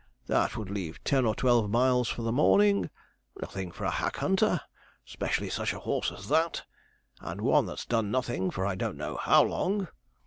That 0.25 0.57
would 0.57 0.71
leave 0.71 1.03
ten 1.03 1.27
or 1.27 1.35
twelve 1.35 1.69
miles 1.69 2.09
for 2.09 2.23
the 2.23 2.31
morning; 2.31 2.89
nothing 3.39 3.71
for 3.71 3.83
a 3.83 3.91
hack 3.91 4.15
hunter; 4.15 4.59
'specially 5.05 5.51
such 5.51 5.73
a 5.73 5.79
horse 5.79 6.11
as 6.11 6.27
that, 6.29 6.63
and 7.19 7.41
one 7.41 7.67
that's 7.67 7.85
done 7.85 8.09
nothing 8.09 8.49
for 8.49 8.65
I 8.65 8.73
don't 8.73 8.97
know 8.97 9.15
how 9.17 9.43
long.' 9.43 9.89